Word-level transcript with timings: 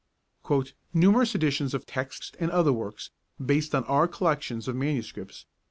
'Numerous 0.95 1.35
editions 1.35 1.75
of 1.75 1.85
texts 1.85 2.31
and 2.39 2.49
other 2.49 2.73
works 2.73 3.11
based 3.39 3.75
on 3.75 3.83
our 3.83 4.07
collections 4.07 4.67
of 4.67 4.75
MSS. 4.75 5.45